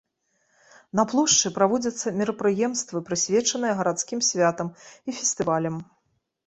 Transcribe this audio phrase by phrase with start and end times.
[0.99, 5.75] На плошчы праводзяцца мерапрыемствы, прысвечаныя гарадскім святам і фестывалям.